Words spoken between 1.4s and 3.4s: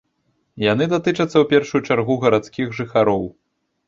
першую чаргу гарадскіх жыхароў.